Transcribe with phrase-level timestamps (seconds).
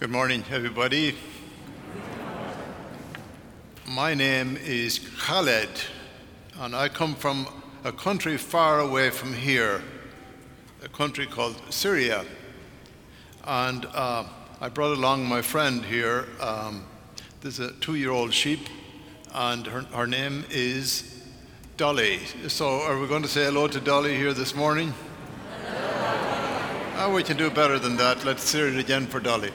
[0.00, 1.14] Good morning, everybody.
[3.86, 5.68] My name is Khaled,
[6.58, 7.46] and I come from
[7.84, 9.82] a country far away from here,
[10.82, 12.24] a country called Syria.
[13.44, 14.24] And uh,
[14.58, 16.28] I brought along my friend here.
[16.40, 16.86] Um,
[17.42, 18.70] is a two year old sheep,
[19.34, 21.22] and her, her name is
[21.76, 22.20] Dolly.
[22.48, 24.94] So, are we going to say hello to Dolly here this morning?
[27.02, 28.26] Oh, we can do better than that.
[28.26, 29.52] Let's hear it again for Dolly.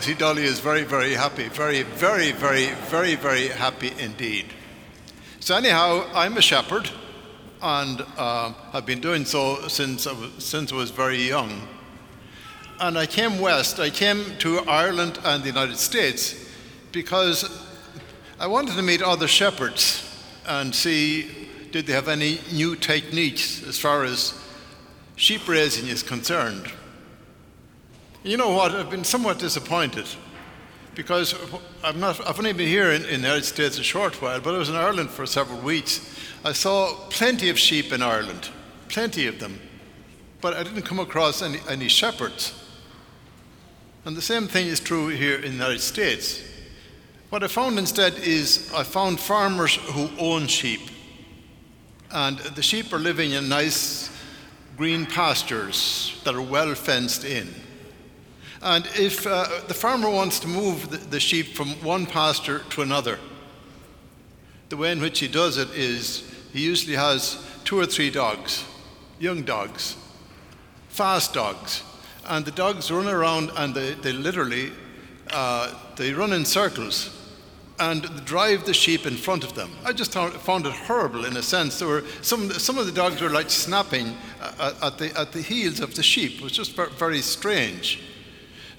[0.00, 1.48] See, Dolly is very, very happy.
[1.48, 4.46] Very, very, very, very, very happy indeed.
[5.40, 6.88] So, anyhow, I'm a shepherd,
[7.60, 11.68] and uh, I've been doing so since I, was, since I was very young.
[12.80, 16.48] And I came west, I came to Ireland and the United States
[16.92, 17.44] because
[18.38, 20.02] I wanted to meet other shepherds
[20.46, 21.30] and see
[21.72, 24.32] did they have any new techniques as far as
[25.16, 26.72] sheep raising is concerned.
[28.22, 28.72] You know what?
[28.72, 30.06] I've been somewhat disappointed
[30.94, 31.34] because
[31.82, 34.54] I've, not, I've only been here in, in the United States a short while, but
[34.54, 36.18] I was in Ireland for several weeks.
[36.44, 38.50] I saw plenty of sheep in Ireland,
[38.88, 39.58] plenty of them,
[40.42, 42.52] but I didn't come across any, any shepherds.
[44.04, 46.42] And the same thing is true here in the United States.
[47.30, 50.90] What I found instead is I found farmers who own sheep.
[52.10, 54.10] And the sheep are living in nice
[54.76, 57.54] green pastures that are well fenced in.
[58.62, 62.82] And if uh, the farmer wants to move the, the sheep from one pasture to
[62.82, 63.18] another,
[64.68, 68.64] the way in which he does it is he usually has two or three dogs,
[69.18, 69.96] young dogs,
[70.88, 71.82] fast dogs,
[72.28, 74.72] and the dogs run around and they, they literally
[75.32, 77.16] uh, they run in circles
[77.78, 79.70] and drive the sheep in front of them.
[79.84, 81.78] I just found it horrible in a sense.
[81.78, 85.40] There were some, some of the dogs were like snapping uh, at the, at the
[85.40, 86.36] heels of the sheep.
[86.36, 88.02] It was just very strange.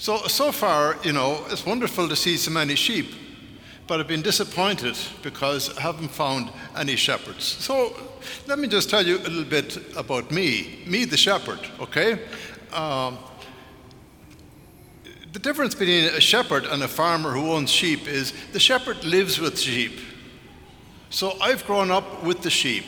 [0.01, 3.13] So, so far, you know, it's wonderful to see so many sheep,
[3.85, 7.43] but I've been disappointed because I haven't found any shepherds.
[7.43, 7.95] So,
[8.47, 12.13] let me just tell you a little bit about me, me the shepherd, okay?
[12.73, 13.19] Um,
[15.33, 19.39] the difference between a shepherd and a farmer who owns sheep is the shepherd lives
[19.39, 19.99] with sheep.
[21.11, 22.85] So I've grown up with the sheep.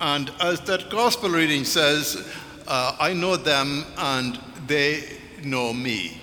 [0.00, 2.24] And as that gospel reading says,
[2.68, 6.20] uh, I know them and they know me.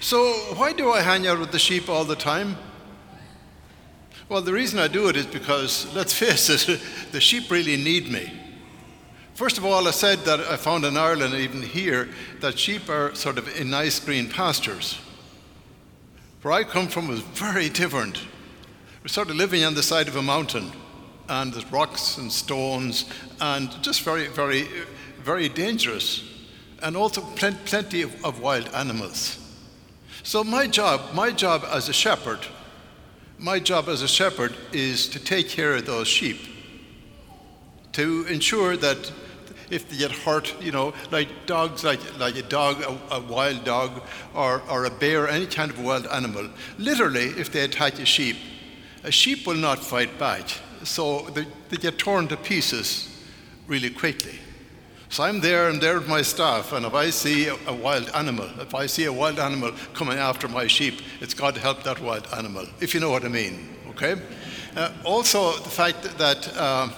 [0.00, 2.56] So why do I hang out with the sheep all the time?
[4.28, 6.80] Well, the reason I do it is because, let's face it,
[7.12, 8.32] the sheep really need me.
[9.34, 12.08] First of all, I said that I found in Ireland, even here,
[12.40, 14.98] that sheep are sort of in nice green pastures.
[16.42, 18.20] Where I come from was very different.
[19.02, 20.72] We're sort of living on the side of a mountain,
[21.28, 23.04] and there's rocks and stones,
[23.40, 24.66] and just very, very,
[25.22, 26.27] very dangerous,
[26.82, 29.38] and also pl- plenty of, of wild animals.
[30.22, 32.40] So my job, my job as a shepherd,
[33.38, 36.38] my job as a shepherd is to take care of those sheep,
[37.92, 39.12] to ensure that
[39.70, 43.64] if they get hurt, you know, like dogs, like, like a dog, a, a, wild
[43.64, 44.02] dog,
[44.34, 48.36] or, or a bear, any kind of wild animal, literally, if they attack a sheep,
[49.04, 50.48] a sheep will not fight back.
[50.84, 53.08] So they, they get torn to pieces
[53.66, 54.38] really quickly.
[55.10, 58.46] So I'm there, I'm there with my staff, and if I see a, wild animal,
[58.60, 61.98] if I see a wild animal coming after my sheep, it's God to help that
[62.00, 64.16] wild animal, if you know what I mean, okay?
[64.76, 66.90] Uh, also, the fact that uh,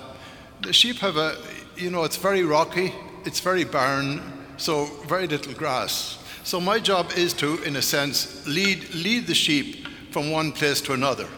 [0.61, 1.37] the sheep have a,
[1.77, 2.93] you know, it's very rocky,
[3.25, 4.21] it's very barren,
[4.57, 6.19] so very little grass.
[6.43, 10.81] So my job is to, in a sense, lead, lead the sheep from one place
[10.83, 11.29] to another.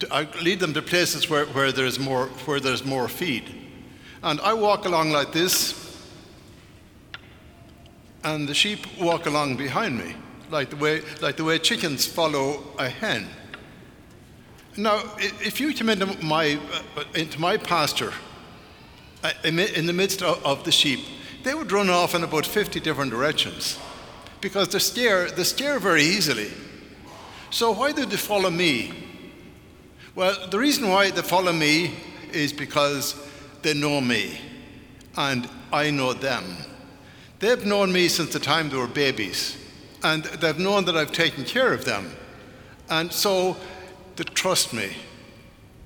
[0.00, 3.44] To, I lead them to places where, where, there's more, where there's more feed.
[4.24, 5.83] And I walk along like this,
[8.24, 10.14] and the sheep walk along behind me,
[10.50, 13.28] like the way, like the way chickens follow a hen.
[14.76, 16.58] Now, if you come into my,
[16.96, 18.12] uh, into my pasture
[19.22, 21.00] uh, in the midst of the sheep,
[21.44, 23.78] they would run off in about 50 different directions
[24.40, 26.50] because they scare, they scare very easily.
[27.50, 28.92] So, why do they follow me?
[30.14, 31.92] Well, the reason why they follow me
[32.32, 33.14] is because
[33.62, 34.40] they know me
[35.16, 36.44] and I know them.
[37.44, 39.58] They've known me since the time they were babies,
[40.02, 42.10] and they've known that I've taken care of them.
[42.88, 43.58] And so
[44.16, 44.96] they trust me.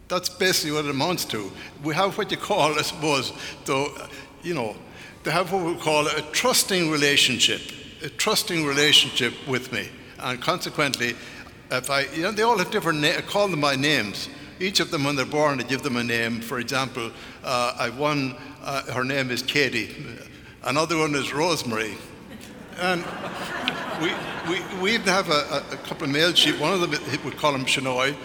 [0.06, 1.50] That's basically what it amounts to.
[1.82, 3.32] We have what you call, I suppose,
[3.64, 3.88] though,
[4.44, 4.76] you know,
[5.24, 7.60] they have what we call a trusting relationship,
[8.04, 9.88] a trusting relationship with me.
[10.20, 11.16] And consequently,
[11.72, 14.28] if I, you know, they all have different names, I call them by names.
[14.60, 16.40] Each of them, when they're born, I give them a name.
[16.40, 17.10] For example,
[17.42, 19.92] uh, I've one, uh, her name is Katie.
[20.64, 21.96] Another one is Rosemary.
[22.78, 23.04] And
[24.00, 24.12] we,
[24.48, 26.58] we, we even have a, a, couple of male sheep.
[26.58, 26.90] One of them
[27.24, 28.16] would call him Shinoy,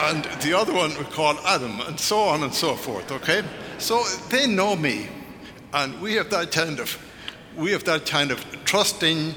[0.00, 3.10] and the other one would call Adam, and so on and so forth.
[3.10, 3.42] Okay,
[3.78, 5.08] so they know me,
[5.72, 6.98] and we have that kind of
[7.56, 9.34] we have that kind of trusting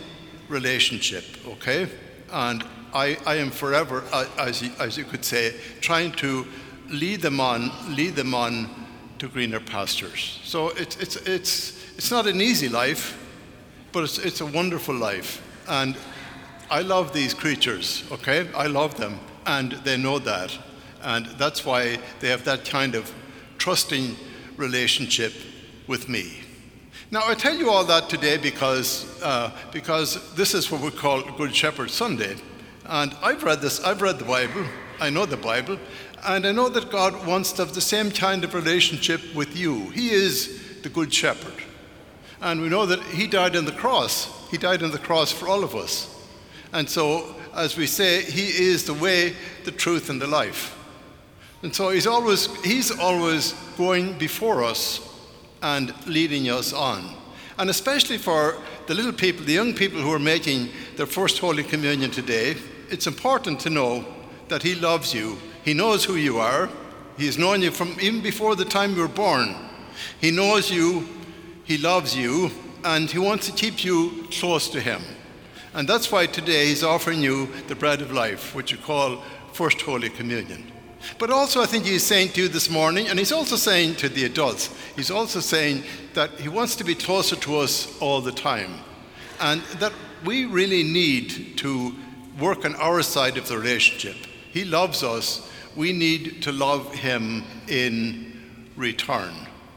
[0.49, 1.23] relationship.
[1.47, 1.89] Okay,
[2.31, 4.03] and I, I am forever,
[4.37, 6.45] as you, as you could say, trying to
[6.89, 8.80] lead them on, lead them on
[9.21, 10.39] to greener pastures.
[10.43, 13.23] So it's, it's, it's, it's not an easy life,
[13.91, 15.47] but it's, it's a wonderful life.
[15.67, 15.95] And
[16.71, 18.49] I love these creatures, okay?
[18.55, 20.57] I love them, and they know that.
[21.03, 23.13] And that's why they have that kind of
[23.59, 24.15] trusting
[24.57, 25.33] relationship
[25.85, 26.39] with me.
[27.11, 31.21] Now, I tell you all that today because, uh, because this is what we call
[31.21, 32.37] Good Shepherd Sunday.
[32.87, 34.65] And I've read this, I've read the Bible,
[34.99, 35.77] I know the Bible,
[36.23, 39.89] and I know that God wants to have the same kind of relationship with you.
[39.89, 41.63] He is the Good Shepherd.
[42.41, 44.49] And we know that He died on the cross.
[44.49, 46.07] He died on the cross for all of us.
[46.73, 50.77] And so, as we say, He is the way, the truth, and the life.
[51.63, 55.07] And so He's always, he's always going before us
[55.61, 57.15] and leading us on.
[57.57, 58.57] And especially for
[58.87, 62.55] the little people, the young people who are making their first Holy Communion today,
[62.89, 64.05] it's important to know
[64.47, 66.69] that He loves you he knows who you are.
[67.17, 69.55] He has known you from even before the time you were born.
[70.19, 71.07] He knows you,
[71.63, 72.51] He loves you,
[72.83, 75.01] and He wants to keep you close to Him.
[75.73, 79.23] And that's why today He's offering you the bread of life, which you call
[79.53, 80.71] First Holy Communion.
[81.17, 84.09] But also, I think He's saying to you this morning, and He's also saying to
[84.09, 85.83] the adults, He's also saying
[86.13, 88.73] that He wants to be closer to us all the time.
[89.39, 89.93] And that
[90.25, 91.95] we really need to
[92.39, 94.15] work on our side of the relationship.
[94.51, 99.33] He loves us we need to love him in return.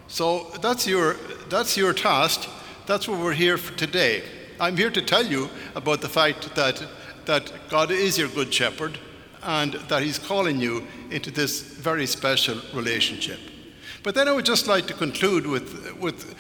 [0.09, 1.15] So that's your,
[1.49, 2.49] that's your task.
[2.87, 4.23] That's what we're here for today.
[4.61, 6.87] I'm here to tell you about the fact that,
[7.25, 8.99] that God is your good shepherd
[9.43, 13.39] and that he's calling you into this very special relationship.
[14.03, 16.35] But then I would just like to conclude with, with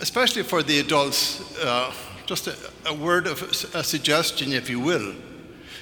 [0.00, 1.92] especially for the adults, uh,
[2.26, 2.54] just a,
[2.86, 3.42] a, word of
[3.74, 5.14] a suggestion, if you will.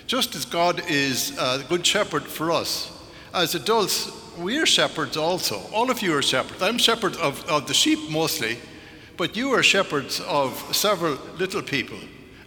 [0.06, 2.95] Just as God is a good shepherd for us,
[3.37, 5.61] as adults, we're shepherds also.
[5.73, 6.62] All of you are shepherds.
[6.62, 8.59] I'm shepherd of, of the sheep mostly,
[9.19, 11.99] but you are shepherds of several little people.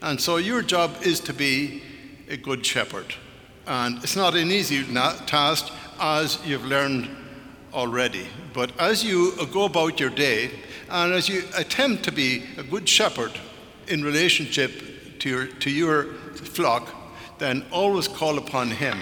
[0.02, 1.84] And so your job is to be
[2.28, 3.14] a good shepherd.
[3.68, 4.84] And it's not an easy
[5.28, 7.08] task, as you've learned
[7.72, 8.26] already.
[8.54, 10.50] But as you go about your day,
[10.90, 13.32] and as you attempt to be a good shepherd
[13.88, 16.90] in relationship to your, to your flock,
[17.38, 18.98] then always call upon Him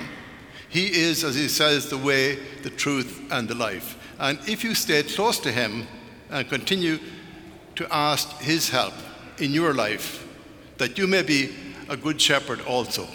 [0.70, 3.98] he is, as he says, the way, the truth, and the life.
[4.20, 5.88] And if you stay close to him
[6.30, 7.00] and continue
[7.76, 8.94] to ask his help
[9.38, 10.28] in your life,
[10.78, 11.54] that you may be
[11.90, 13.08] a good shepherd also,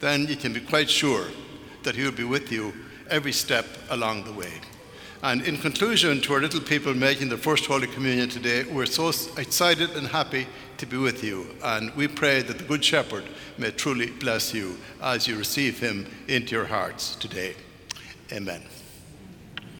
[0.00, 1.26] then you can be quite sure
[1.82, 2.72] that he will be with you
[3.08, 4.52] every step along the way.
[5.22, 9.08] And in conclusion, to our little people making the first Holy Communion today, we're so
[9.38, 10.48] excited and happy
[10.78, 11.46] to be with you.
[11.62, 13.22] And we pray that the Good Shepherd
[13.56, 17.54] may truly bless you as you receive him into your hearts today.
[18.32, 18.62] Amen.